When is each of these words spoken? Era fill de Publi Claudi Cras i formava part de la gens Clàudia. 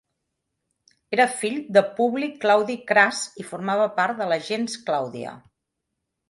Era 1.17 1.27
fill 1.41 1.59
de 1.77 1.83
Publi 1.99 2.29
Claudi 2.45 2.77
Cras 2.93 3.19
i 3.45 3.45
formava 3.51 3.87
part 4.01 4.19
de 4.23 4.29
la 4.33 4.41
gens 4.49 4.81
Clàudia. 4.89 5.37